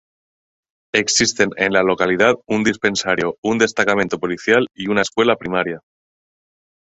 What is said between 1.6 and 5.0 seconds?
la localidad un dispensario, un destacamento policial y